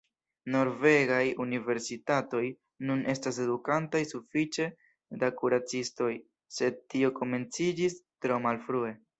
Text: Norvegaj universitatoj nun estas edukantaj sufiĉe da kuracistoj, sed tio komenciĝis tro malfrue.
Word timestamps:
Norvegaj 0.53 1.25
universitatoj 1.43 2.41
nun 2.91 3.03
estas 3.13 3.39
edukantaj 3.45 4.01
sufiĉe 4.13 4.67
da 5.25 5.31
kuracistoj, 5.43 6.11
sed 6.59 6.83
tio 6.95 7.15
komenciĝis 7.21 8.03
tro 8.27 8.45
malfrue. 8.49 8.95